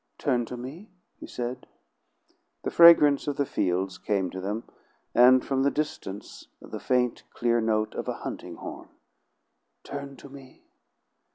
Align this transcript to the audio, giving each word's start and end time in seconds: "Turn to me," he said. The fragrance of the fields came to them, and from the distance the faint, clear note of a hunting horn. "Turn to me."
"Turn 0.17 0.45
to 0.45 0.57
me," 0.57 0.89
he 1.19 1.27
said. 1.27 1.67
The 2.63 2.71
fragrance 2.71 3.27
of 3.27 3.37
the 3.37 3.45
fields 3.45 3.99
came 3.99 4.31
to 4.31 4.41
them, 4.41 4.63
and 5.13 5.45
from 5.45 5.61
the 5.61 5.69
distance 5.69 6.47
the 6.59 6.79
faint, 6.79 7.21
clear 7.35 7.61
note 7.61 7.93
of 7.93 8.07
a 8.07 8.13
hunting 8.25 8.55
horn. 8.55 8.89
"Turn 9.83 10.17
to 10.17 10.27
me." 10.27 10.63